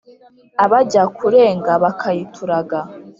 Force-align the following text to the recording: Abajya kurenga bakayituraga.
Abajya 0.65 1.03
kurenga 1.17 1.71
bakayituraga. 1.83 2.79